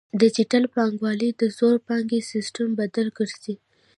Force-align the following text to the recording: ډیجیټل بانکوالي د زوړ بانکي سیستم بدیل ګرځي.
ډیجیټل 0.21 0.63
بانکوالي 0.73 1.29
د 1.41 1.43
زوړ 1.57 1.75
بانکي 1.87 2.19
سیستم 2.31 2.67
بدیل 2.79 3.07
ګرځي. 3.17 3.55